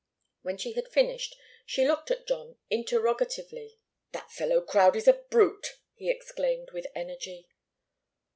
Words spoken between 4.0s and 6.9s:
"That fellow Crowdie's a brute!" he exclaimed, with